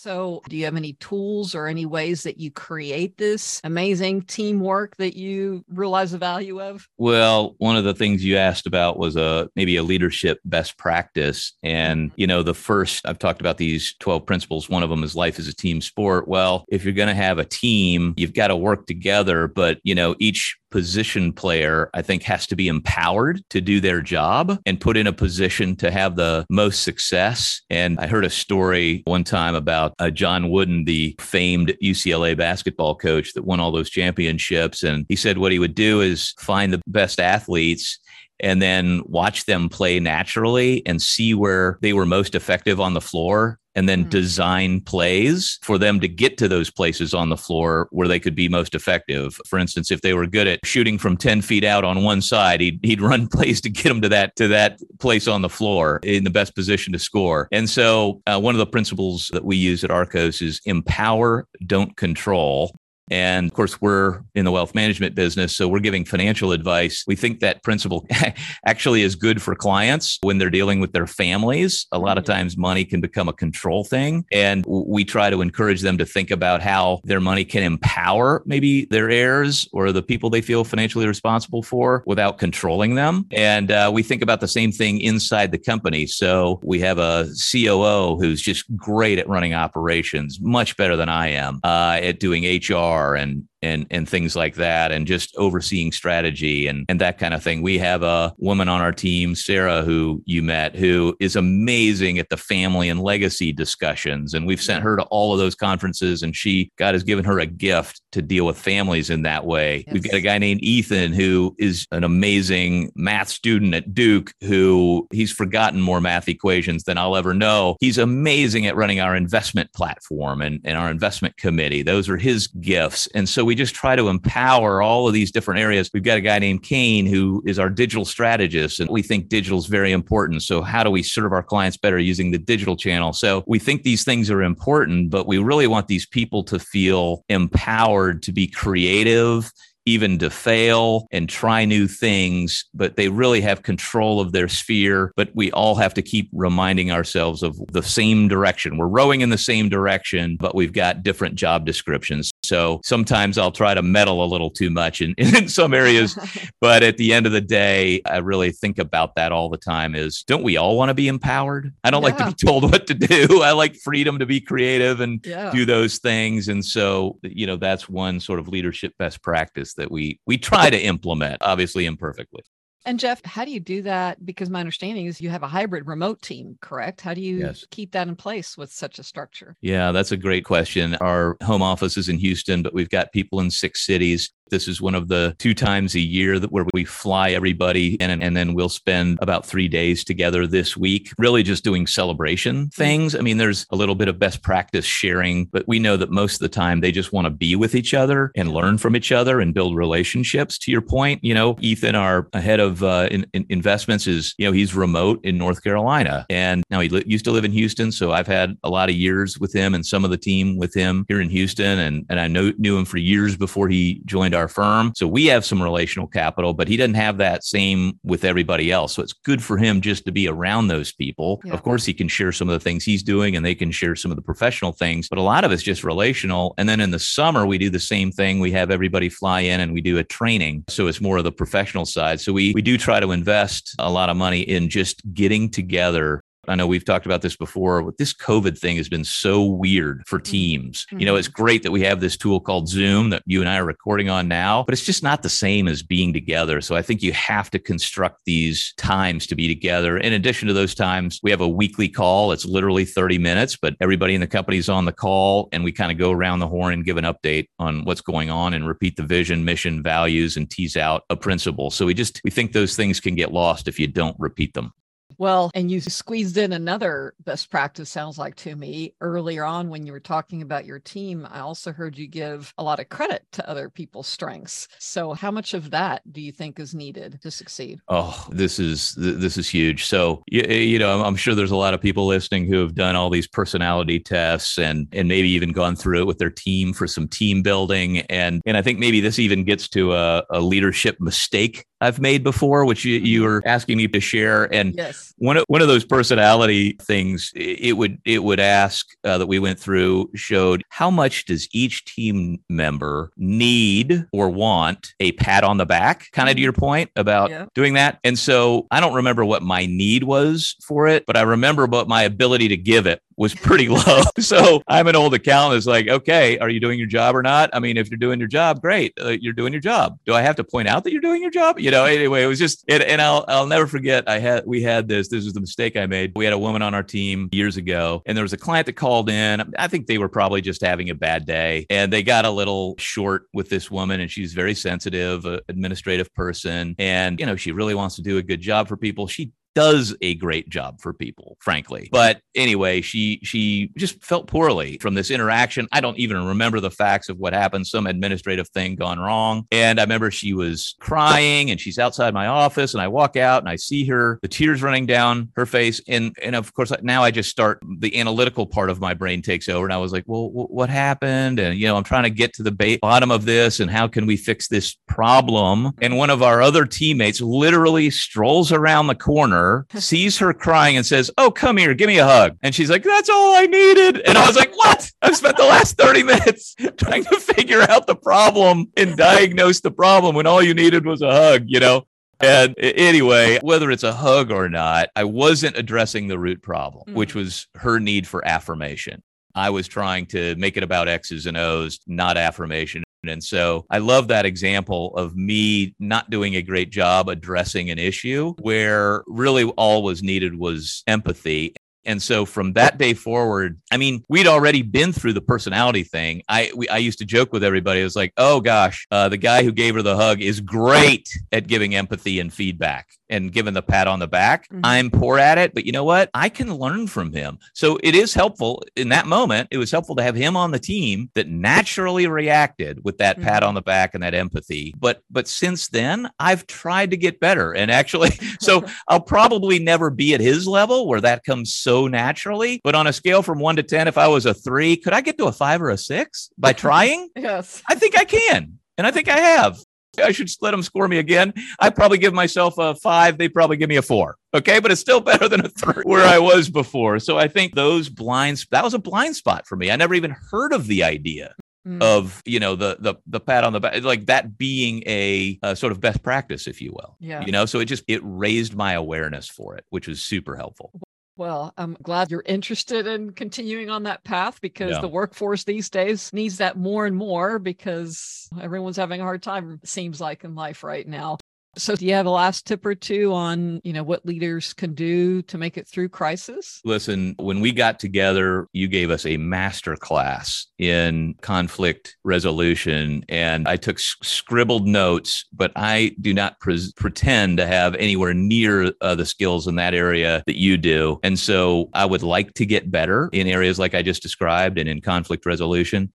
So, 0.00 0.42
do 0.48 0.56
you 0.56 0.64
have 0.64 0.76
any 0.76 0.92
tools 1.00 1.56
or 1.56 1.66
any 1.66 1.84
ways 1.84 2.22
that 2.22 2.38
you 2.38 2.52
create 2.52 3.18
this 3.18 3.60
amazing 3.64 4.22
teamwork 4.22 4.96
that 4.98 5.16
you 5.16 5.64
realize 5.68 6.12
the 6.12 6.18
value 6.18 6.62
of? 6.62 6.88
Well, 6.98 7.56
one 7.58 7.76
of 7.76 7.82
the 7.82 7.94
things 7.94 8.24
you 8.24 8.36
asked 8.36 8.68
about 8.68 8.96
was 8.96 9.16
a 9.16 9.50
maybe 9.56 9.74
a 9.74 9.82
leadership 9.82 10.38
best 10.44 10.78
practice. 10.78 11.52
And, 11.64 12.12
you 12.14 12.28
know, 12.28 12.44
the 12.44 12.54
first 12.54 13.08
I've 13.08 13.18
talked 13.18 13.40
about 13.40 13.58
these 13.58 13.96
12 13.98 14.24
principles. 14.24 14.68
One 14.68 14.84
of 14.84 14.88
them 14.88 15.02
is 15.02 15.16
life 15.16 15.40
is 15.40 15.48
a 15.48 15.52
team 15.52 15.80
sport. 15.80 16.28
Well, 16.28 16.64
if 16.68 16.84
you're 16.84 16.94
going 16.94 17.08
to 17.08 17.14
have 17.14 17.40
a 17.40 17.44
team, 17.44 18.14
you've 18.16 18.34
got 18.34 18.48
to 18.48 18.56
work 18.56 18.86
together, 18.86 19.48
but, 19.48 19.80
you 19.82 19.96
know, 19.96 20.14
each 20.20 20.56
position 20.70 21.32
player, 21.32 21.90
I 21.94 22.02
think, 22.02 22.22
has 22.24 22.46
to 22.48 22.56
be 22.56 22.68
empowered 22.68 23.42
to 23.50 23.60
do 23.60 23.80
their 23.80 24.00
job 24.00 24.58
and 24.66 24.80
put 24.80 24.96
in 24.96 25.06
a 25.06 25.12
position 25.12 25.76
to 25.76 25.90
have 25.90 26.16
the 26.16 26.46
most 26.50 26.82
success. 26.82 27.62
And 27.70 27.98
I 27.98 28.06
heard 28.06 28.24
a 28.24 28.30
story 28.30 29.02
one 29.06 29.24
time 29.24 29.54
about 29.54 29.87
uh, 29.98 30.10
John 30.10 30.50
Wooden, 30.50 30.84
the 30.84 31.14
famed 31.20 31.76
UCLA 31.82 32.36
basketball 32.36 32.94
coach 32.94 33.32
that 33.34 33.44
won 33.44 33.60
all 33.60 33.72
those 33.72 33.90
championships. 33.90 34.82
And 34.82 35.06
he 35.08 35.16
said 35.16 35.38
what 35.38 35.52
he 35.52 35.58
would 35.58 35.74
do 35.74 36.00
is 36.00 36.34
find 36.38 36.72
the 36.72 36.82
best 36.86 37.20
athletes 37.20 37.98
and 38.40 38.62
then 38.62 39.02
watch 39.06 39.46
them 39.46 39.68
play 39.68 39.98
naturally 39.98 40.84
and 40.86 41.02
see 41.02 41.34
where 41.34 41.78
they 41.82 41.92
were 41.92 42.06
most 42.06 42.34
effective 42.34 42.80
on 42.80 42.94
the 42.94 43.00
floor 43.00 43.58
and 43.78 43.88
then 43.88 44.00
mm-hmm. 44.00 44.08
design 44.08 44.80
plays 44.80 45.60
for 45.62 45.78
them 45.78 46.00
to 46.00 46.08
get 46.08 46.36
to 46.36 46.48
those 46.48 46.68
places 46.68 47.14
on 47.14 47.28
the 47.28 47.36
floor 47.36 47.86
where 47.92 48.08
they 48.08 48.18
could 48.18 48.34
be 48.34 48.48
most 48.48 48.74
effective. 48.74 49.40
For 49.46 49.56
instance, 49.56 49.92
if 49.92 50.00
they 50.00 50.14
were 50.14 50.26
good 50.26 50.48
at 50.48 50.66
shooting 50.66 50.98
from 50.98 51.16
10 51.16 51.42
feet 51.42 51.62
out 51.62 51.84
on 51.84 52.02
one 52.02 52.20
side, 52.20 52.60
he'd, 52.60 52.80
he'd 52.82 53.00
run 53.10 53.28
plays 53.28 53.60
to 53.60 53.70
get 53.70 53.84
them 53.84 54.00
to 54.00 54.08
that 54.08 54.34
to 54.34 54.48
that 54.48 54.80
place 54.98 55.28
on 55.28 55.42
the 55.42 55.48
floor 55.48 56.00
in 56.02 56.24
the 56.24 56.30
best 56.30 56.56
position 56.56 56.92
to 56.92 56.98
score. 56.98 57.46
And 57.52 57.70
so 57.70 58.20
uh, 58.26 58.40
one 58.40 58.56
of 58.56 58.58
the 58.58 58.66
principles 58.66 59.28
that 59.32 59.44
we 59.44 59.56
use 59.56 59.84
at 59.84 59.90
Arkos 59.90 60.42
is 60.42 60.60
empower, 60.64 61.46
don't 61.64 61.96
control. 61.96 62.74
And 63.10 63.46
of 63.46 63.54
course, 63.54 63.80
we're 63.80 64.20
in 64.34 64.44
the 64.44 64.52
wealth 64.52 64.74
management 64.74 65.14
business, 65.14 65.56
so 65.56 65.68
we're 65.68 65.80
giving 65.80 66.04
financial 66.04 66.52
advice. 66.52 67.04
We 67.06 67.16
think 67.16 67.40
that 67.40 67.62
principle 67.62 68.06
actually 68.66 69.02
is 69.02 69.14
good 69.14 69.40
for 69.42 69.54
clients 69.54 70.18
when 70.22 70.38
they're 70.38 70.50
dealing 70.50 70.80
with 70.80 70.92
their 70.92 71.06
families. 71.06 71.86
A 71.92 71.98
lot 71.98 72.18
of 72.18 72.24
mm-hmm. 72.24 72.32
times, 72.32 72.56
money 72.56 72.84
can 72.84 73.00
become 73.00 73.28
a 73.28 73.32
control 73.32 73.84
thing. 73.84 74.24
And 74.32 74.64
we 74.66 75.04
try 75.04 75.30
to 75.30 75.40
encourage 75.40 75.80
them 75.80 75.98
to 75.98 76.06
think 76.06 76.30
about 76.30 76.62
how 76.62 77.00
their 77.04 77.20
money 77.20 77.44
can 77.44 77.62
empower 77.62 78.42
maybe 78.46 78.86
their 78.86 79.10
heirs 79.10 79.68
or 79.72 79.92
the 79.92 80.02
people 80.02 80.30
they 80.30 80.40
feel 80.40 80.64
financially 80.64 81.06
responsible 81.06 81.62
for 81.62 82.02
without 82.06 82.38
controlling 82.38 82.94
them. 82.94 83.26
And 83.32 83.70
uh, 83.70 83.90
we 83.92 84.02
think 84.02 84.22
about 84.22 84.40
the 84.40 84.48
same 84.48 84.72
thing 84.72 85.00
inside 85.00 85.52
the 85.52 85.58
company. 85.58 86.06
So 86.06 86.60
we 86.62 86.80
have 86.80 86.98
a 86.98 87.28
COO 87.50 88.16
who's 88.16 88.40
just 88.40 88.64
great 88.76 89.18
at 89.18 89.28
running 89.28 89.54
operations, 89.54 90.38
much 90.40 90.76
better 90.76 90.96
than 90.96 91.08
I 91.08 91.28
am 91.28 91.60
uh, 91.64 92.00
at 92.02 92.20
doing 92.20 92.44
HR 92.44 92.97
and 93.14 93.44
and 93.62 93.86
and 93.90 94.08
things 94.08 94.36
like 94.36 94.54
that 94.56 94.92
and 94.92 95.06
just 95.06 95.34
overseeing 95.36 95.92
strategy 95.92 96.66
and 96.66 96.84
and 96.88 97.00
that 97.00 97.18
kind 97.18 97.34
of 97.34 97.42
thing. 97.42 97.62
We 97.62 97.78
have 97.78 98.02
a 98.02 98.34
woman 98.38 98.68
on 98.68 98.80
our 98.80 98.92
team, 98.92 99.34
Sarah, 99.34 99.82
who 99.82 100.22
you 100.26 100.42
met, 100.42 100.76
who 100.76 101.16
is 101.20 101.36
amazing 101.36 102.18
at 102.18 102.28
the 102.28 102.36
family 102.36 102.88
and 102.88 103.00
legacy 103.00 103.52
discussions 103.52 104.34
and 104.34 104.46
we've 104.46 104.62
sent 104.62 104.82
her 104.82 104.96
to 104.96 105.02
all 105.04 105.32
of 105.32 105.38
those 105.38 105.54
conferences 105.54 106.22
and 106.22 106.34
she 106.34 106.70
God 106.76 106.94
has 106.94 107.02
given 107.02 107.24
her 107.24 107.38
a 107.38 107.46
gift 107.46 108.02
to 108.12 108.22
deal 108.22 108.46
with 108.46 108.58
families 108.58 109.10
in 109.10 109.22
that 109.22 109.44
way. 109.44 109.84
Yes. 109.86 109.94
We've 109.94 110.04
got 110.04 110.14
a 110.14 110.20
guy 110.20 110.38
named 110.38 110.62
Ethan 110.62 111.12
who 111.12 111.54
is 111.58 111.86
an 111.92 112.04
amazing 112.04 112.92
math 112.94 113.28
student 113.28 113.74
at 113.74 113.94
Duke 113.94 114.32
who 114.42 115.06
he's 115.12 115.32
forgotten 115.32 115.80
more 115.80 116.00
math 116.00 116.28
equations 116.28 116.84
than 116.84 116.98
I'll 116.98 117.16
ever 117.16 117.34
know. 117.34 117.76
He's 117.80 117.98
amazing 117.98 118.66
at 118.66 118.76
running 118.76 119.00
our 119.00 119.16
investment 119.16 119.72
platform 119.72 120.42
and, 120.42 120.60
and 120.64 120.76
our 120.76 120.90
investment 120.90 121.36
committee. 121.36 121.82
Those 121.82 122.08
are 122.08 122.16
his 122.16 122.46
gifts. 122.46 123.08
And 123.14 123.28
so 123.28 123.47
we 123.48 123.54
just 123.54 123.74
try 123.74 123.96
to 123.96 124.08
empower 124.08 124.82
all 124.82 125.08
of 125.08 125.14
these 125.14 125.32
different 125.32 125.58
areas. 125.60 125.90
We've 125.92 126.02
got 126.02 126.18
a 126.18 126.20
guy 126.20 126.38
named 126.38 126.62
Kane 126.62 127.06
who 127.06 127.42
is 127.46 127.58
our 127.58 127.70
digital 127.70 128.04
strategist, 128.04 128.78
and 128.78 128.90
we 128.90 129.00
think 129.00 129.28
digital 129.28 129.58
is 129.58 129.66
very 129.66 129.90
important. 129.90 130.42
So, 130.42 130.60
how 130.60 130.84
do 130.84 130.90
we 130.90 131.02
serve 131.02 131.32
our 131.32 131.42
clients 131.42 131.78
better 131.78 131.98
using 131.98 132.30
the 132.30 132.38
digital 132.38 132.76
channel? 132.76 133.14
So, 133.14 133.42
we 133.46 133.58
think 133.58 133.84
these 133.84 134.04
things 134.04 134.30
are 134.30 134.42
important, 134.42 135.10
but 135.10 135.26
we 135.26 135.38
really 135.38 135.66
want 135.66 135.88
these 135.88 136.04
people 136.04 136.44
to 136.44 136.58
feel 136.58 137.24
empowered 137.30 138.22
to 138.24 138.32
be 138.32 138.46
creative 138.46 139.50
even 139.88 140.18
to 140.18 140.28
fail 140.28 141.06
and 141.10 141.30
try 141.30 141.64
new 141.64 141.88
things, 141.88 142.66
but 142.74 142.96
they 142.96 143.08
really 143.08 143.40
have 143.40 143.62
control 143.62 144.20
of 144.20 144.32
their 144.32 144.46
sphere. 144.46 145.12
But 145.16 145.30
we 145.34 145.50
all 145.52 145.74
have 145.76 145.94
to 145.94 146.02
keep 146.02 146.28
reminding 146.34 146.92
ourselves 146.92 147.42
of 147.42 147.56
the 147.72 147.82
same 147.82 148.28
direction. 148.28 148.76
We're 148.76 148.86
rowing 148.86 149.22
in 149.22 149.30
the 149.30 149.38
same 149.38 149.70
direction, 149.70 150.36
but 150.38 150.54
we've 150.54 150.74
got 150.74 151.02
different 151.02 151.36
job 151.36 151.64
descriptions. 151.64 152.30
So 152.48 152.80
sometimes 152.82 153.36
I'll 153.36 153.52
try 153.52 153.74
to 153.74 153.82
meddle 153.82 154.24
a 154.24 154.26
little 154.26 154.48
too 154.48 154.70
much 154.70 155.02
in, 155.02 155.14
in 155.18 155.48
some 155.48 155.74
areas. 155.74 156.18
but 156.60 156.82
at 156.82 156.96
the 156.96 157.12
end 157.12 157.26
of 157.26 157.32
the 157.32 157.42
day, 157.42 158.00
I 158.06 158.18
really 158.18 158.52
think 158.52 158.78
about 158.78 159.14
that 159.16 159.32
all 159.32 159.50
the 159.50 159.58
time 159.58 159.94
is 159.94 160.24
don't 160.26 160.42
we 160.42 160.56
all 160.56 160.76
want 160.76 160.88
to 160.88 160.94
be 160.94 161.08
empowered? 161.08 161.74
I 161.84 161.90
don't 161.90 162.02
yeah. 162.02 162.08
like 162.08 162.18
to 162.18 162.26
be 162.26 162.32
told 162.46 162.70
what 162.70 162.86
to 162.86 162.94
do. 162.94 163.42
I 163.42 163.52
like 163.52 163.76
freedom 163.76 164.18
to 164.18 164.26
be 164.26 164.40
creative 164.40 165.00
and 165.00 165.24
yeah. 165.24 165.50
do 165.50 165.66
those 165.66 165.98
things. 165.98 166.48
And 166.48 166.64
so, 166.64 167.18
you 167.22 167.46
know, 167.46 167.56
that's 167.56 167.88
one 167.88 168.18
sort 168.18 168.38
of 168.38 168.48
leadership 168.48 168.94
best 168.98 169.22
practice 169.22 169.74
that 169.74 169.90
we 169.90 170.18
we 170.26 170.38
try 170.38 170.70
to 170.70 170.78
implement, 170.78 171.42
obviously 171.42 171.84
imperfectly. 171.84 172.42
And 172.84 172.98
Jeff, 172.98 173.24
how 173.24 173.44
do 173.44 173.50
you 173.50 173.60
do 173.60 173.82
that? 173.82 174.24
Because 174.24 174.50
my 174.50 174.60
understanding 174.60 175.06
is 175.06 175.20
you 175.20 175.30
have 175.30 175.42
a 175.42 175.48
hybrid 175.48 175.86
remote 175.86 176.22
team, 176.22 176.56
correct? 176.60 177.00
How 177.00 177.12
do 177.12 177.20
you 177.20 177.38
yes. 177.38 177.64
keep 177.70 177.92
that 177.92 178.08
in 178.08 178.16
place 178.16 178.56
with 178.56 178.72
such 178.72 178.98
a 178.98 179.02
structure? 179.02 179.56
Yeah, 179.60 179.92
that's 179.92 180.12
a 180.12 180.16
great 180.16 180.44
question. 180.44 180.94
Our 180.96 181.36
home 181.42 181.62
office 181.62 181.96
is 181.96 182.08
in 182.08 182.18
Houston, 182.18 182.62
but 182.62 182.72
we've 182.72 182.88
got 182.88 183.12
people 183.12 183.40
in 183.40 183.50
six 183.50 183.84
cities. 183.84 184.30
This 184.50 184.68
is 184.68 184.80
one 184.80 184.94
of 184.94 185.08
the 185.08 185.34
two 185.38 185.54
times 185.54 185.94
a 185.94 186.00
year 186.00 186.38
that 186.38 186.52
where 186.52 186.66
we 186.72 186.84
fly 186.84 187.30
everybody 187.30 187.94
in 187.94 188.10
and, 188.10 188.22
and 188.22 188.36
then 188.36 188.54
we'll 188.54 188.68
spend 188.68 189.18
about 189.20 189.46
three 189.46 189.68
days 189.68 190.04
together 190.04 190.46
this 190.46 190.76
week, 190.76 191.12
really 191.18 191.42
just 191.42 191.64
doing 191.64 191.86
celebration 191.86 192.68
things. 192.70 193.14
I 193.14 193.20
mean, 193.20 193.38
there's 193.38 193.66
a 193.70 193.76
little 193.76 193.94
bit 193.94 194.08
of 194.08 194.18
best 194.18 194.42
practice 194.42 194.84
sharing, 194.84 195.46
but 195.46 195.66
we 195.66 195.78
know 195.78 195.96
that 195.96 196.10
most 196.10 196.34
of 196.34 196.40
the 196.40 196.48
time 196.48 196.80
they 196.80 196.92
just 196.92 197.12
want 197.12 197.26
to 197.26 197.30
be 197.30 197.56
with 197.56 197.74
each 197.74 197.94
other 197.94 198.32
and 198.36 198.52
learn 198.52 198.78
from 198.78 198.96
each 198.96 199.12
other 199.12 199.40
and 199.40 199.54
build 199.54 199.76
relationships. 199.76 200.58
To 200.58 200.70
your 200.70 200.80
point, 200.80 201.22
you 201.22 201.34
know, 201.34 201.56
Ethan, 201.60 201.94
our 201.94 202.28
head 202.34 202.60
of 202.60 202.82
uh, 202.82 203.08
in, 203.10 203.26
in 203.32 203.46
investments, 203.48 204.06
is, 204.06 204.34
you 204.38 204.46
know, 204.46 204.52
he's 204.52 204.74
remote 204.74 205.20
in 205.24 205.38
North 205.38 205.62
Carolina. 205.62 206.26
And 206.30 206.64
now 206.70 206.80
he 206.80 206.88
li- 206.88 207.04
used 207.06 207.24
to 207.26 207.30
live 207.30 207.44
in 207.44 207.52
Houston. 207.52 207.92
So 207.92 208.12
I've 208.12 208.26
had 208.26 208.56
a 208.62 208.70
lot 208.70 208.88
of 208.88 208.94
years 208.94 209.38
with 209.38 209.52
him 209.52 209.74
and 209.74 209.84
some 209.84 210.04
of 210.04 210.10
the 210.10 210.16
team 210.16 210.56
with 210.56 210.74
him 210.74 211.04
here 211.08 211.20
in 211.20 211.28
Houston. 211.30 211.78
And, 211.78 212.06
and 212.08 212.20
I 212.20 212.28
know, 212.28 212.52
knew 212.58 212.78
him 212.78 212.84
for 212.84 212.98
years 212.98 213.36
before 213.36 213.68
he 213.68 214.02
joined 214.06 214.34
our 214.38 214.48
firm. 214.48 214.92
So 214.96 215.06
we 215.06 215.26
have 215.26 215.44
some 215.44 215.62
relational 215.62 216.06
capital, 216.06 216.54
but 216.54 216.68
he 216.68 216.76
doesn't 216.76 216.94
have 216.94 217.18
that 217.18 217.44
same 217.44 217.98
with 218.04 218.24
everybody 218.24 218.70
else. 218.72 218.94
So 218.94 219.02
it's 219.02 219.12
good 219.12 219.42
for 219.42 219.58
him 219.58 219.80
just 219.80 220.04
to 220.06 220.12
be 220.12 220.28
around 220.28 220.68
those 220.68 220.92
people. 220.92 221.42
Yeah. 221.44 221.52
Of 221.52 221.62
course, 221.62 221.84
he 221.84 221.92
can 221.92 222.08
share 222.08 222.32
some 222.32 222.48
of 222.48 222.52
the 222.52 222.60
things 222.60 222.84
he's 222.84 223.02
doing 223.02 223.36
and 223.36 223.44
they 223.44 223.54
can 223.54 223.70
share 223.70 223.96
some 223.96 224.10
of 224.10 224.16
the 224.16 224.22
professional 224.22 224.72
things, 224.72 225.08
but 225.08 225.18
a 225.18 225.22
lot 225.22 225.44
of 225.44 225.52
it's 225.52 225.62
just 225.62 225.84
relational. 225.84 226.54
And 226.56 226.68
then 226.68 226.80
in 226.80 226.90
the 226.90 226.98
summer, 226.98 227.44
we 227.44 227.58
do 227.58 227.68
the 227.68 227.80
same 227.80 228.10
thing. 228.12 228.40
We 228.40 228.52
have 228.52 228.70
everybody 228.70 229.08
fly 229.08 229.40
in 229.40 229.60
and 229.60 229.72
we 229.72 229.80
do 229.80 229.98
a 229.98 230.04
training. 230.04 230.64
So 230.68 230.86
it's 230.86 231.00
more 231.00 231.18
of 231.18 231.24
the 231.24 231.32
professional 231.32 231.84
side. 231.84 232.20
So 232.20 232.32
we, 232.32 232.52
we 232.54 232.62
do 232.62 232.78
try 232.78 233.00
to 233.00 233.10
invest 233.10 233.74
a 233.78 233.90
lot 233.90 234.08
of 234.08 234.16
money 234.16 234.40
in 234.40 234.68
just 234.68 235.02
getting 235.12 235.50
together 235.50 236.22
I 236.48 236.54
know 236.54 236.66
we've 236.66 236.84
talked 236.84 237.06
about 237.06 237.22
this 237.22 237.36
before. 237.36 237.82
But 237.82 237.98
this 237.98 238.12
COVID 238.12 238.58
thing 238.58 238.76
has 238.76 238.88
been 238.88 239.04
so 239.04 239.44
weird 239.44 240.02
for 240.06 240.18
mm-hmm. 240.18 240.30
teams. 240.30 240.86
Mm-hmm. 240.86 241.00
You 241.00 241.06
know, 241.06 241.16
it's 241.16 241.28
great 241.28 241.62
that 241.62 241.72
we 241.72 241.82
have 241.82 242.00
this 242.00 242.16
tool 242.16 242.40
called 242.40 242.68
Zoom 242.68 243.10
that 243.10 243.22
you 243.26 243.40
and 243.40 243.48
I 243.48 243.58
are 243.58 243.64
recording 243.64 244.08
on 244.08 244.28
now, 244.28 244.64
but 244.64 244.72
it's 244.72 244.84
just 244.84 245.02
not 245.02 245.22
the 245.22 245.28
same 245.28 245.68
as 245.68 245.82
being 245.82 246.12
together. 246.12 246.60
So 246.60 246.76
I 246.76 246.82
think 246.82 247.02
you 247.02 247.12
have 247.12 247.50
to 247.50 247.58
construct 247.58 248.20
these 248.24 248.72
times 248.76 249.26
to 249.28 249.34
be 249.34 249.48
together. 249.48 249.98
In 249.98 250.12
addition 250.12 250.48
to 250.48 250.54
those 250.54 250.74
times, 250.74 251.20
we 251.22 251.30
have 251.30 251.40
a 251.40 251.48
weekly 251.48 251.88
call. 251.88 252.32
It's 252.32 252.44
literally 252.44 252.84
30 252.84 253.18
minutes, 253.18 253.56
but 253.56 253.76
everybody 253.80 254.14
in 254.14 254.20
the 254.20 254.26
company 254.26 254.58
is 254.58 254.68
on 254.68 254.84
the 254.84 254.92
call 254.92 255.48
and 255.52 255.64
we 255.64 255.72
kind 255.72 255.92
of 255.92 255.98
go 255.98 256.10
around 256.10 256.38
the 256.38 256.48
horn 256.48 256.72
and 256.72 256.84
give 256.84 256.96
an 256.96 257.04
update 257.04 257.48
on 257.58 257.84
what's 257.84 258.00
going 258.00 258.30
on 258.30 258.54
and 258.54 258.66
repeat 258.66 258.96
the 258.96 259.02
vision, 259.02 259.44
mission, 259.44 259.82
values, 259.82 260.36
and 260.36 260.50
tease 260.50 260.76
out 260.76 261.04
a 261.10 261.16
principle. 261.16 261.70
So 261.70 261.86
we 261.86 261.94
just, 261.94 262.20
we 262.24 262.30
think 262.30 262.52
those 262.52 262.76
things 262.76 263.00
can 263.00 263.14
get 263.14 263.32
lost 263.32 263.68
if 263.68 263.78
you 263.78 263.86
don't 263.86 264.16
repeat 264.18 264.54
them. 264.54 264.72
Well, 265.18 265.50
and 265.54 265.70
you 265.70 265.80
squeezed 265.80 266.36
in 266.36 266.52
another 266.52 267.14
best 267.24 267.50
practice, 267.50 267.90
sounds 267.90 268.18
like 268.18 268.36
to 268.36 268.54
me 268.54 268.94
earlier 269.00 269.44
on 269.44 269.68
when 269.68 269.84
you 269.84 269.92
were 269.92 270.00
talking 270.00 270.42
about 270.42 270.64
your 270.64 270.78
team. 270.78 271.26
I 271.28 271.40
also 271.40 271.72
heard 271.72 271.98
you 271.98 272.06
give 272.06 272.54
a 272.56 272.62
lot 272.62 272.78
of 272.78 272.88
credit 272.88 273.26
to 273.32 273.48
other 273.48 273.68
people's 273.68 274.06
strengths. 274.06 274.68
So, 274.78 275.14
how 275.14 275.32
much 275.32 275.54
of 275.54 275.70
that 275.72 276.02
do 276.12 276.20
you 276.20 276.30
think 276.30 276.60
is 276.60 276.74
needed 276.74 277.18
to 277.22 277.30
succeed? 277.32 277.80
Oh, 277.88 278.26
this 278.30 278.60
is 278.60 278.94
this 278.96 279.36
is 279.36 279.48
huge. 279.48 279.86
So, 279.86 280.22
you, 280.28 280.42
you 280.42 280.78
know, 280.78 281.02
I'm 281.02 281.16
sure 281.16 281.34
there's 281.34 281.50
a 281.50 281.56
lot 281.56 281.74
of 281.74 281.80
people 281.80 282.06
listening 282.06 282.46
who 282.46 282.60
have 282.60 282.74
done 282.74 282.94
all 282.94 283.10
these 283.10 283.26
personality 283.26 283.98
tests 283.98 284.56
and 284.56 284.86
and 284.92 285.08
maybe 285.08 285.28
even 285.30 285.50
gone 285.50 285.74
through 285.74 286.00
it 286.02 286.06
with 286.06 286.18
their 286.18 286.30
team 286.30 286.72
for 286.72 286.86
some 286.86 287.08
team 287.08 287.42
building. 287.42 287.98
And 288.02 288.40
and 288.46 288.56
I 288.56 288.62
think 288.62 288.78
maybe 288.78 289.00
this 289.00 289.18
even 289.18 289.42
gets 289.44 289.68
to 289.70 289.94
a, 289.94 290.24
a 290.30 290.40
leadership 290.40 291.00
mistake 291.00 291.66
I've 291.80 292.00
made 292.00 292.24
before, 292.24 292.64
which 292.64 292.84
you, 292.84 292.98
you 292.98 293.20
mm-hmm. 293.20 293.28
were 293.28 293.42
asking 293.44 293.78
me 293.78 293.88
to 293.88 294.00
share. 294.00 294.52
And 294.52 294.74
yes. 294.74 295.07
One 295.16 295.36
of 295.36 295.44
one 295.48 295.62
of 295.62 295.68
those 295.68 295.84
personality 295.84 296.76
things, 296.82 297.32
it 297.34 297.76
would 297.76 297.98
it 298.04 298.22
would 298.22 298.40
ask 298.40 298.86
uh, 299.04 299.18
that 299.18 299.26
we 299.26 299.38
went 299.38 299.58
through 299.58 300.10
showed 300.14 300.62
how 300.70 300.90
much 300.90 301.24
does 301.26 301.48
each 301.52 301.84
team 301.84 302.38
member 302.48 303.10
need 303.16 304.06
or 304.12 304.28
want 304.28 304.92
a 305.00 305.12
pat 305.12 305.44
on 305.44 305.56
the 305.56 305.66
back, 305.66 306.10
kind 306.12 306.28
of 306.28 306.36
to 306.36 306.42
your 306.42 306.52
point 306.52 306.90
about 306.96 307.30
yeah. 307.30 307.46
doing 307.54 307.74
that. 307.74 307.98
And 308.04 308.18
so 308.18 308.66
I 308.70 308.80
don't 308.80 308.94
remember 308.94 309.24
what 309.24 309.42
my 309.42 309.66
need 309.66 310.04
was 310.04 310.56
for 310.66 310.86
it, 310.86 311.04
but 311.06 311.16
I 311.16 311.22
remember 311.22 311.66
what 311.66 311.88
my 311.88 312.02
ability 312.02 312.48
to 312.48 312.56
give 312.56 312.86
it 312.86 313.00
was 313.18 313.34
pretty 313.34 313.68
low. 313.68 314.02
so 314.18 314.62
I'm 314.66 314.86
an 314.86 314.96
old 314.96 315.12
accountant. 315.12 315.58
It's 315.58 315.66
like, 315.66 315.88
okay, 315.88 316.38
are 316.38 316.48
you 316.48 316.60
doing 316.60 316.78
your 316.78 316.86
job 316.86 317.14
or 317.14 317.22
not? 317.22 317.50
I 317.52 317.58
mean, 317.58 317.76
if 317.76 317.90
you're 317.90 317.98
doing 317.98 318.18
your 318.18 318.28
job, 318.28 318.62
great. 318.62 318.94
Uh, 318.98 319.08
you're 319.08 319.34
doing 319.34 319.52
your 319.52 319.60
job. 319.60 319.98
Do 320.06 320.14
I 320.14 320.22
have 320.22 320.36
to 320.36 320.44
point 320.44 320.68
out 320.68 320.84
that 320.84 320.92
you're 320.92 321.02
doing 321.02 321.20
your 321.20 321.30
job? 321.30 321.58
You 321.58 321.70
know, 321.70 321.84
anyway, 321.84 322.22
it 322.22 322.26
was 322.26 322.38
just, 322.38 322.64
it, 322.68 322.80
and 322.82 323.02
I'll, 323.02 323.24
I'll 323.28 323.46
never 323.46 323.66
forget. 323.66 324.08
I 324.08 324.20
had, 324.20 324.46
we 324.46 324.62
had 324.62 324.88
this, 324.88 325.08
this 325.08 325.24
was 325.24 325.34
the 325.34 325.40
mistake 325.40 325.76
I 325.76 325.86
made. 325.86 326.12
We 326.14 326.24
had 326.24 326.32
a 326.32 326.38
woman 326.38 326.62
on 326.62 326.74
our 326.74 326.82
team 326.82 327.28
years 327.32 327.56
ago 327.56 328.02
and 328.06 328.16
there 328.16 328.22
was 328.22 328.32
a 328.32 328.38
client 328.38 328.66
that 328.66 328.74
called 328.74 329.10
in. 329.10 329.52
I 329.58 329.66
think 329.66 329.86
they 329.86 329.98
were 329.98 330.08
probably 330.08 330.40
just 330.40 330.62
having 330.62 330.88
a 330.90 330.94
bad 330.94 331.26
day 331.26 331.66
and 331.68 331.92
they 331.92 332.02
got 332.02 332.24
a 332.24 332.30
little 332.30 332.76
short 332.78 333.24
with 333.34 333.50
this 333.50 333.70
woman 333.70 334.00
and 334.00 334.10
she's 334.10 334.32
very 334.32 334.54
sensitive, 334.54 335.26
uh, 335.26 335.40
administrative 335.48 336.14
person. 336.14 336.76
And, 336.78 337.18
you 337.18 337.26
know, 337.26 337.36
she 337.36 337.50
really 337.52 337.74
wants 337.74 337.96
to 337.96 338.02
do 338.02 338.18
a 338.18 338.22
good 338.22 338.40
job 338.40 338.68
for 338.68 338.76
people. 338.76 339.08
She 339.08 339.32
does 339.58 339.92
a 340.02 340.14
great 340.14 340.48
job 340.48 340.80
for 340.80 340.92
people, 340.92 341.36
frankly. 341.40 341.88
But 341.90 342.20
anyway, 342.36 342.80
she 342.80 343.18
she 343.24 343.72
just 343.76 344.00
felt 344.04 344.28
poorly 344.28 344.78
from 344.80 344.94
this 344.94 345.10
interaction. 345.10 345.66
I 345.72 345.80
don't 345.80 345.98
even 345.98 346.24
remember 346.24 346.60
the 346.60 346.70
facts 346.70 347.08
of 347.08 347.18
what 347.18 347.32
happened, 347.32 347.66
some 347.66 347.88
administrative 347.88 348.48
thing 348.50 348.76
gone 348.76 349.00
wrong. 349.00 349.48
And 349.50 349.80
I 349.80 349.82
remember 349.82 350.12
she 350.12 350.32
was 350.32 350.76
crying 350.78 351.50
and 351.50 351.60
she's 351.60 351.76
outside 351.76 352.14
my 352.14 352.28
office 352.28 352.72
and 352.72 352.80
I 352.80 352.86
walk 352.86 353.16
out 353.16 353.42
and 353.42 353.48
I 353.48 353.56
see 353.56 353.84
her, 353.86 354.20
the 354.22 354.28
tears 354.28 354.62
running 354.62 354.86
down 354.86 355.32
her 355.34 355.44
face. 355.44 355.80
And 355.88 356.14
and 356.22 356.36
of 356.36 356.54
course 356.54 356.70
now 356.82 357.02
I 357.02 357.10
just 357.10 357.28
start 357.28 357.60
the 357.80 357.98
analytical 357.98 358.46
part 358.46 358.70
of 358.70 358.78
my 358.80 358.94
brain 358.94 359.22
takes 359.22 359.48
over. 359.48 359.66
And 359.66 359.72
I 359.72 359.78
was 359.78 359.90
like, 359.90 360.04
well, 360.06 360.28
w- 360.28 360.46
what 360.46 360.70
happened? 360.70 361.40
And 361.40 361.58
you 361.58 361.66
know, 361.66 361.76
I'm 361.76 361.82
trying 361.82 362.04
to 362.04 362.10
get 362.10 362.32
to 362.34 362.44
the 362.44 362.52
ba- 362.52 362.78
bottom 362.80 363.10
of 363.10 363.24
this 363.24 363.58
and 363.58 363.68
how 363.72 363.88
can 363.88 364.06
we 364.06 364.16
fix 364.16 364.46
this 364.46 364.76
problem? 364.86 365.72
And 365.82 365.96
one 365.96 366.10
of 366.10 366.22
our 366.22 366.40
other 366.40 366.64
teammates 366.64 367.20
literally 367.20 367.90
strolls 367.90 368.52
around 368.52 368.86
the 368.86 368.94
corner, 368.94 369.47
sees 369.76 370.18
her 370.18 370.32
crying 370.32 370.76
and 370.76 370.84
says, 370.84 371.10
Oh, 371.18 371.30
come 371.30 371.56
here, 371.56 371.74
give 371.74 371.88
me 371.88 371.98
a 371.98 372.04
hug. 372.04 372.36
And 372.42 372.54
she's 372.54 372.70
like, 372.70 372.82
That's 372.82 373.08
all 373.08 373.34
I 373.34 373.46
needed. 373.46 374.00
And 374.06 374.18
I 374.18 374.26
was 374.26 374.36
like, 374.36 374.56
What? 374.56 374.90
I've 375.02 375.16
spent 375.16 375.36
the 375.36 375.44
last 375.44 375.76
30 375.76 376.02
minutes 376.02 376.54
trying 376.78 377.04
to 377.04 377.18
figure 377.18 377.62
out 377.62 377.86
the 377.86 377.96
problem 377.96 378.70
and 378.76 378.96
diagnose 378.96 379.60
the 379.60 379.70
problem 379.70 380.14
when 380.14 380.26
all 380.26 380.42
you 380.42 380.54
needed 380.54 380.86
was 380.86 381.02
a 381.02 381.10
hug, 381.10 381.44
you 381.46 381.60
know? 381.60 381.86
And 382.20 382.54
anyway, 382.58 383.38
whether 383.42 383.70
it's 383.70 383.84
a 383.84 383.92
hug 383.92 384.32
or 384.32 384.48
not, 384.48 384.88
I 384.96 385.04
wasn't 385.04 385.56
addressing 385.56 386.08
the 386.08 386.18
root 386.18 386.42
problem, 386.42 386.84
mm-hmm. 386.86 386.98
which 386.98 387.14
was 387.14 387.46
her 387.54 387.78
need 387.78 388.08
for 388.08 388.26
affirmation. 388.26 389.02
I 389.34 389.50
was 389.50 389.68
trying 389.68 390.06
to 390.06 390.34
make 390.36 390.56
it 390.56 390.64
about 390.64 390.88
X's 390.88 391.26
and 391.26 391.36
O's, 391.36 391.78
not 391.86 392.16
affirmation. 392.16 392.82
And 393.06 393.22
so 393.22 393.64
I 393.70 393.78
love 393.78 394.08
that 394.08 394.26
example 394.26 394.96
of 394.96 395.16
me 395.16 395.74
not 395.78 396.10
doing 396.10 396.34
a 396.34 396.42
great 396.42 396.70
job 396.70 397.08
addressing 397.08 397.70
an 397.70 397.78
issue 397.78 398.34
where 398.40 399.04
really 399.06 399.44
all 399.44 399.82
was 399.82 400.02
needed 400.02 400.36
was 400.36 400.82
empathy. 400.86 401.54
And 401.88 402.02
so 402.02 402.26
from 402.26 402.52
that 402.52 402.76
day 402.76 402.92
forward, 402.92 403.58
I 403.72 403.78
mean, 403.78 404.04
we'd 404.10 404.26
already 404.26 404.60
been 404.60 404.92
through 404.92 405.14
the 405.14 405.22
personality 405.22 405.84
thing. 405.84 406.22
I 406.28 406.52
we, 406.54 406.68
I 406.68 406.76
used 406.76 406.98
to 406.98 407.06
joke 407.06 407.32
with 407.32 407.42
everybody. 407.42 407.80
It 407.80 407.84
was 407.84 407.96
like, 407.96 408.12
oh 408.18 408.42
gosh, 408.42 408.86
uh, 408.90 409.08
the 409.08 409.16
guy 409.16 409.42
who 409.42 409.52
gave 409.52 409.74
her 409.74 409.80
the 409.80 409.96
hug 409.96 410.20
is 410.20 410.40
great 410.40 411.08
at 411.32 411.46
giving 411.46 411.74
empathy 411.74 412.20
and 412.20 412.30
feedback 412.30 412.90
and 413.08 413.32
giving 413.32 413.54
the 413.54 413.62
pat 413.62 413.88
on 413.88 414.00
the 414.00 414.06
back. 414.06 414.48
Mm-hmm. 414.48 414.60
I'm 414.64 414.90
poor 414.90 415.18
at 415.18 415.38
it, 415.38 415.54
but 415.54 415.64
you 415.64 415.72
know 415.72 415.84
what? 415.84 416.10
I 416.12 416.28
can 416.28 416.54
learn 416.54 416.88
from 416.88 417.10
him. 417.10 417.38
So 417.54 417.78
it 417.82 417.94
is 417.94 418.12
helpful 418.12 418.62
in 418.76 418.90
that 418.90 419.06
moment. 419.06 419.48
It 419.50 419.56
was 419.56 419.70
helpful 419.70 419.96
to 419.96 420.02
have 420.02 420.14
him 420.14 420.36
on 420.36 420.50
the 420.50 420.58
team 420.58 421.10
that 421.14 421.28
naturally 421.28 422.06
reacted 422.06 422.84
with 422.84 422.98
that 422.98 423.16
mm-hmm. 423.16 423.28
pat 423.28 423.42
on 423.42 423.54
the 423.54 423.62
back 423.62 423.94
and 423.94 424.02
that 424.02 424.14
empathy. 424.14 424.74
But 424.78 425.02
but 425.10 425.26
since 425.26 425.68
then, 425.68 426.10
I've 426.18 426.46
tried 426.46 426.90
to 426.90 426.98
get 426.98 427.18
better. 427.18 427.54
And 427.54 427.70
actually, 427.70 428.10
so 428.40 428.62
I'll 428.88 429.00
probably 429.00 429.58
never 429.58 429.88
be 429.88 430.12
at 430.12 430.20
his 430.20 430.46
level 430.46 430.86
where 430.86 431.00
that 431.00 431.24
comes 431.24 431.54
so 431.54 431.77
naturally. 431.86 432.60
But 432.64 432.74
on 432.74 432.86
a 432.86 432.92
scale 432.92 433.22
from 433.22 433.38
one 433.38 433.56
to 433.56 433.62
10, 433.62 433.88
if 433.88 433.98
I 433.98 434.08
was 434.08 434.26
a 434.26 434.34
three, 434.34 434.76
could 434.76 434.92
I 434.92 435.00
get 435.00 435.18
to 435.18 435.26
a 435.26 435.32
five 435.32 435.62
or 435.62 435.70
a 435.70 435.78
six 435.78 436.30
by 436.38 436.52
trying? 436.54 437.08
yes. 437.16 437.62
I 437.68 437.74
think 437.74 437.96
I 437.96 438.04
can. 438.04 438.58
And 438.76 438.86
I 438.86 438.90
think 438.90 439.08
I 439.08 439.18
have. 439.18 439.58
I 440.02 440.12
should 440.12 440.30
let 440.40 440.52
them 440.52 440.62
score 440.62 440.86
me 440.88 440.98
again. 440.98 441.32
I 441.58 441.70
probably 441.70 441.98
give 441.98 442.14
myself 442.14 442.54
a 442.58 442.74
five. 442.74 443.18
They 443.18 443.28
probably 443.28 443.56
give 443.56 443.68
me 443.68 443.76
a 443.76 443.82
four. 443.82 444.16
Okay. 444.34 444.60
But 444.60 444.70
it's 444.70 444.80
still 444.80 445.00
better 445.12 445.28
than 445.28 445.44
a 445.44 445.48
three 445.48 445.82
where 445.84 446.06
I 446.06 446.18
was 446.18 446.48
before. 446.48 446.98
So 447.00 447.18
I 447.18 447.28
think 447.28 447.54
those 447.54 447.88
blinds, 447.88 448.46
that 448.50 448.64
was 448.64 448.74
a 448.74 448.78
blind 448.78 449.16
spot 449.16 449.46
for 449.46 449.56
me. 449.56 449.70
I 449.70 449.76
never 449.76 449.94
even 449.94 450.14
heard 450.30 450.52
of 450.52 450.66
the 450.66 450.84
idea 450.84 451.34
mm. 451.66 451.82
of, 451.82 452.22
you 452.24 452.40
know, 452.40 452.54
the, 452.54 452.76
the, 452.80 452.94
the 453.06 453.20
pat 453.20 453.44
on 453.44 453.52
the 453.52 453.60
back, 453.60 453.82
like 453.82 454.06
that 454.06 454.38
being 454.38 454.82
a, 454.86 455.38
a 455.42 455.56
sort 455.56 455.72
of 455.72 455.80
best 455.80 456.02
practice, 456.02 456.46
if 456.46 456.60
you 456.60 456.72
will. 456.72 456.96
Yeah. 457.00 457.24
You 457.24 457.32
know, 457.32 457.46
so 457.46 457.60
it 457.60 457.66
just, 457.66 457.84
it 457.88 458.00
raised 458.02 458.54
my 458.54 458.74
awareness 458.74 459.28
for 459.28 459.56
it, 459.56 459.64
which 459.70 459.88
was 459.88 460.00
super 460.00 460.36
helpful. 460.36 460.70
Well, 461.18 461.52
I'm 461.58 461.76
glad 461.82 462.12
you're 462.12 462.22
interested 462.24 462.86
in 462.86 463.10
continuing 463.10 463.70
on 463.70 463.82
that 463.82 464.04
path 464.04 464.40
because 464.40 464.70
yeah. 464.70 464.80
the 464.80 464.86
workforce 464.86 465.42
these 465.42 465.68
days 465.68 466.12
needs 466.12 466.38
that 466.38 466.56
more 466.56 466.86
and 466.86 466.94
more 466.94 467.40
because 467.40 468.28
everyone's 468.40 468.76
having 468.76 469.00
a 469.00 469.04
hard 469.04 469.20
time, 469.20 469.58
seems 469.64 470.00
like, 470.00 470.22
in 470.22 470.36
life 470.36 470.62
right 470.62 470.86
now. 470.86 471.18
So 471.58 471.74
do 471.74 471.84
you 471.84 471.94
have 471.94 472.06
a 472.06 472.10
last 472.10 472.46
tip 472.46 472.64
or 472.64 472.76
two 472.76 473.12
on, 473.12 473.60
you 473.64 473.72
know, 473.72 473.82
what 473.82 474.06
leaders 474.06 474.54
can 474.54 474.74
do 474.74 475.22
to 475.22 475.36
make 475.36 475.58
it 475.58 475.66
through 475.66 475.88
crisis? 475.88 476.60
Listen, 476.64 477.16
when 477.18 477.40
we 477.40 477.50
got 477.50 477.80
together, 477.80 478.46
you 478.52 478.68
gave 478.68 478.90
us 478.90 479.04
a 479.04 479.16
master 479.16 479.76
class 479.76 480.46
in 480.58 481.14
conflict 481.20 481.96
resolution 482.04 483.04
and 483.08 483.48
I 483.48 483.56
took 483.56 483.80
scribbled 483.80 484.68
notes, 484.68 485.24
but 485.32 485.50
I 485.56 485.96
do 486.00 486.14
not 486.14 486.38
pre- 486.40 486.72
pretend 486.76 487.38
to 487.38 487.46
have 487.46 487.74
anywhere 487.74 488.14
near 488.14 488.72
uh, 488.80 488.94
the 488.94 489.06
skills 489.06 489.48
in 489.48 489.56
that 489.56 489.74
area 489.74 490.22
that 490.26 490.38
you 490.38 490.56
do. 490.56 491.00
And 491.02 491.18
so 491.18 491.70
I 491.74 491.86
would 491.86 492.04
like 492.04 492.34
to 492.34 492.46
get 492.46 492.70
better 492.70 493.10
in 493.12 493.26
areas 493.26 493.58
like 493.58 493.74
I 493.74 493.82
just 493.82 494.02
described 494.02 494.58
and 494.58 494.68
in 494.68 494.80
conflict 494.80 495.26
resolution. 495.26 495.92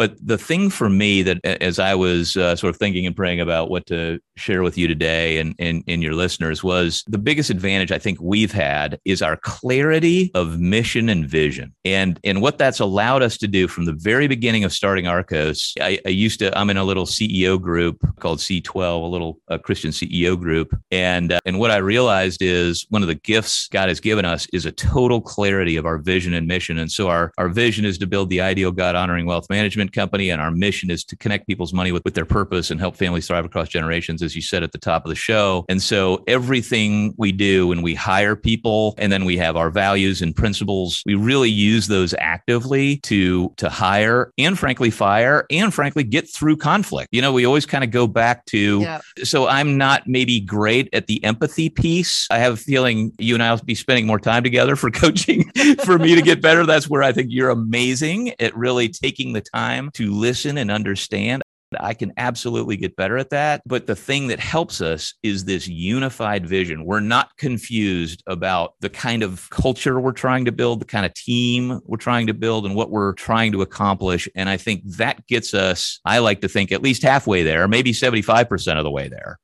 But 0.00 0.16
the 0.26 0.38
thing 0.38 0.70
for 0.70 0.88
me 0.88 1.22
that 1.24 1.44
as 1.44 1.78
I 1.78 1.94
was 1.94 2.34
uh, 2.34 2.56
sort 2.56 2.70
of 2.70 2.78
thinking 2.78 3.04
and 3.04 3.14
praying 3.14 3.38
about 3.38 3.68
what 3.68 3.84
to 3.88 4.18
share 4.34 4.62
with 4.62 4.78
you 4.78 4.88
today 4.88 5.36
and, 5.36 5.54
and, 5.58 5.84
and 5.86 6.02
your 6.02 6.14
listeners 6.14 6.64
was 6.64 7.04
the 7.06 7.18
biggest 7.18 7.50
advantage 7.50 7.92
I 7.92 7.98
think 7.98 8.18
we've 8.18 8.50
had 8.50 8.98
is 9.04 9.20
our 9.20 9.36
clarity 9.36 10.30
of 10.34 10.58
mission 10.58 11.10
and 11.10 11.28
vision. 11.28 11.74
And, 11.84 12.18
and 12.24 12.40
what 12.40 12.56
that's 12.56 12.80
allowed 12.80 13.22
us 13.22 13.36
to 13.36 13.46
do 13.46 13.68
from 13.68 13.84
the 13.84 13.92
very 13.92 14.26
beginning 14.26 14.64
of 14.64 14.72
starting 14.72 15.04
Arkos, 15.04 15.74
I, 15.78 16.00
I 16.06 16.08
used 16.08 16.38
to, 16.38 16.58
I'm 16.58 16.70
in 16.70 16.78
a 16.78 16.84
little 16.84 17.04
CEO 17.04 17.60
group 17.60 18.02
called 18.20 18.38
C12, 18.38 19.02
a 19.02 19.06
little 19.06 19.38
a 19.48 19.58
Christian 19.58 19.90
CEO 19.90 20.40
group. 20.40 20.74
And, 20.90 21.32
uh, 21.32 21.40
and 21.44 21.58
what 21.58 21.70
I 21.70 21.76
realized 21.76 22.40
is 22.40 22.86
one 22.88 23.02
of 23.02 23.08
the 23.08 23.16
gifts 23.16 23.68
God 23.68 23.90
has 23.90 24.00
given 24.00 24.24
us 24.24 24.46
is 24.54 24.64
a 24.64 24.72
total 24.72 25.20
clarity 25.20 25.76
of 25.76 25.84
our 25.84 25.98
vision 25.98 26.32
and 26.32 26.46
mission. 26.46 26.78
And 26.78 26.90
so 26.90 27.08
our, 27.08 27.32
our 27.36 27.50
vision 27.50 27.84
is 27.84 27.98
to 27.98 28.06
build 28.06 28.30
the 28.30 28.40
ideal 28.40 28.72
God 28.72 28.94
honoring 28.94 29.26
wealth 29.26 29.44
management 29.90 30.10
company, 30.10 30.30
and 30.30 30.40
our 30.40 30.50
mission 30.50 30.90
is 30.90 31.04
to 31.04 31.16
connect 31.16 31.46
people's 31.46 31.72
money 31.72 31.92
with, 31.92 32.04
with 32.04 32.14
their 32.14 32.24
purpose 32.24 32.70
and 32.70 32.80
help 32.80 32.96
families 32.96 33.26
thrive 33.26 33.44
across 33.44 33.68
generations, 33.68 34.22
as 34.22 34.34
you 34.34 34.42
said 34.42 34.62
at 34.62 34.72
the 34.72 34.78
top 34.78 35.04
of 35.04 35.08
the 35.08 35.14
show. 35.14 35.64
And 35.68 35.82
so 35.82 36.22
everything 36.26 37.14
we 37.16 37.32
do 37.32 37.68
when 37.68 37.82
we 37.82 37.94
hire 37.94 38.36
people, 38.36 38.94
and 38.98 39.12
then 39.12 39.24
we 39.24 39.36
have 39.38 39.56
our 39.56 39.70
values 39.70 40.22
and 40.22 40.34
principles, 40.34 41.02
we 41.06 41.14
really 41.14 41.50
use 41.50 41.86
those 41.86 42.14
actively 42.18 42.98
to 42.98 43.52
to 43.56 43.68
hire 43.68 44.32
and 44.38 44.58
frankly 44.58 44.90
fire 44.90 45.46
and 45.50 45.72
frankly 45.72 46.04
get 46.04 46.28
through 46.28 46.56
conflict. 46.56 47.08
You 47.12 47.22
know, 47.22 47.32
we 47.32 47.44
always 47.44 47.66
kind 47.66 47.84
of 47.84 47.90
go 47.90 48.06
back 48.06 48.44
to. 48.46 48.80
Yeah. 48.80 49.00
So 49.22 49.46
I'm 49.46 49.76
not 49.76 50.06
maybe 50.06 50.40
great 50.40 50.88
at 50.92 51.06
the 51.06 51.22
empathy 51.24 51.68
piece. 51.68 52.26
I 52.30 52.38
have 52.38 52.54
a 52.54 52.56
feeling 52.56 53.12
you 53.18 53.34
and 53.34 53.42
I'll 53.42 53.58
be 53.58 53.74
spending 53.74 54.06
more 54.06 54.18
time 54.18 54.42
together 54.42 54.76
for 54.76 54.90
coaching 55.04 55.50
for 55.84 55.98
me 55.98 56.14
to 56.14 56.22
get 56.22 56.40
better. 56.40 56.66
That's 56.66 56.88
where 56.88 57.02
I 57.02 57.12
think 57.12 57.28
you're 57.30 57.50
amazing 57.50 58.34
at 58.40 58.56
really 58.56 58.88
taking 58.88 59.32
the 59.32 59.40
time 59.40 59.69
time 59.70 59.90
to 59.94 60.12
listen 60.12 60.58
and 60.58 60.70
understand. 60.70 61.42
I 61.78 61.94
can 61.94 62.12
absolutely 62.16 62.76
get 62.76 62.96
better 62.96 63.16
at 63.16 63.30
that. 63.30 63.62
But 63.64 63.86
the 63.86 63.94
thing 63.94 64.26
that 64.26 64.40
helps 64.40 64.80
us 64.80 65.14
is 65.22 65.44
this 65.44 65.68
unified 65.68 66.44
vision. 66.44 66.84
We're 66.84 66.98
not 66.98 67.36
confused 67.36 68.24
about 68.26 68.74
the 68.80 68.90
kind 68.90 69.22
of 69.22 69.48
culture 69.50 70.00
we're 70.00 70.10
trying 70.10 70.46
to 70.46 70.52
build, 70.52 70.80
the 70.80 70.86
kind 70.86 71.06
of 71.06 71.14
team 71.14 71.80
we're 71.84 71.96
trying 71.96 72.26
to 72.26 72.34
build, 72.34 72.66
and 72.66 72.74
what 72.74 72.90
we're 72.90 73.12
trying 73.12 73.52
to 73.52 73.62
accomplish. 73.62 74.28
And 74.34 74.48
I 74.48 74.56
think 74.56 74.82
that 74.96 75.24
gets 75.28 75.54
us, 75.54 76.00
I 76.04 76.18
like 76.18 76.40
to 76.40 76.48
think, 76.48 76.72
at 76.72 76.82
least 76.82 77.02
halfway 77.04 77.44
there, 77.44 77.68
maybe 77.68 77.92
75% 77.92 78.76
of 78.76 78.82
the 78.82 78.90
way 78.90 79.08
there. 79.08 79.38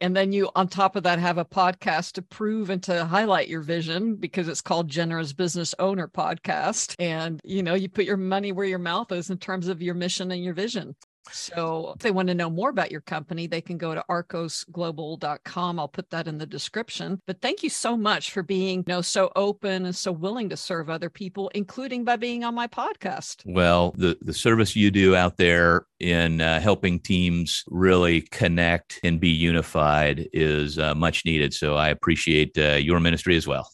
And 0.00 0.14
then 0.16 0.32
you, 0.32 0.50
on 0.54 0.68
top 0.68 0.96
of 0.96 1.02
that, 1.02 1.18
have 1.18 1.38
a 1.38 1.44
podcast 1.44 2.12
to 2.12 2.22
prove 2.22 2.70
and 2.70 2.82
to 2.84 3.04
highlight 3.04 3.48
your 3.48 3.62
vision 3.62 4.14
because 4.16 4.48
it's 4.48 4.60
called 4.60 4.88
Generous 4.88 5.32
Business 5.32 5.74
Owner 5.78 6.08
Podcast. 6.08 6.94
And, 6.98 7.40
you 7.44 7.62
know, 7.62 7.74
you 7.74 7.88
put 7.88 8.04
your 8.04 8.16
money 8.16 8.52
where 8.52 8.66
your 8.66 8.78
mouth 8.78 9.10
is 9.12 9.30
in 9.30 9.38
terms 9.38 9.68
of 9.68 9.82
your 9.82 9.94
mission 9.94 10.30
and 10.30 10.42
your 10.42 10.54
vision. 10.54 10.94
So 11.32 11.92
if 11.94 12.00
they 12.00 12.10
want 12.10 12.28
to 12.28 12.34
know 12.34 12.50
more 12.50 12.70
about 12.70 12.90
your 12.90 13.00
company, 13.00 13.46
they 13.46 13.60
can 13.60 13.78
go 13.78 13.94
to 13.94 14.04
arkosglobal.com. 14.10 15.78
I'll 15.78 15.88
put 15.88 16.10
that 16.10 16.28
in 16.28 16.38
the 16.38 16.46
description. 16.46 17.20
But 17.26 17.40
thank 17.40 17.62
you 17.62 17.70
so 17.70 17.96
much 17.96 18.30
for 18.30 18.42
being, 18.42 18.78
you 18.80 18.94
know, 18.94 19.02
so 19.02 19.30
open 19.36 19.86
and 19.86 19.96
so 19.96 20.12
willing 20.12 20.48
to 20.50 20.56
serve 20.56 20.90
other 20.90 21.10
people, 21.10 21.50
including 21.54 22.04
by 22.04 22.16
being 22.16 22.44
on 22.44 22.54
my 22.54 22.66
podcast. 22.66 23.42
Well, 23.44 23.92
the, 23.96 24.16
the 24.20 24.34
service 24.34 24.76
you 24.76 24.90
do 24.90 25.16
out 25.16 25.36
there 25.36 25.86
in 26.00 26.40
uh, 26.40 26.60
helping 26.60 27.00
teams 27.00 27.64
really 27.68 28.22
connect 28.22 29.00
and 29.02 29.20
be 29.20 29.30
unified 29.30 30.28
is 30.32 30.78
uh, 30.78 30.94
much 30.94 31.24
needed. 31.24 31.52
So 31.52 31.74
I 31.74 31.88
appreciate 31.88 32.56
uh, 32.56 32.74
your 32.74 33.00
ministry 33.00 33.36
as 33.36 33.46
well. 33.46 33.66